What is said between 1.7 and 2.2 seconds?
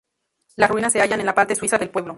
del pueblo.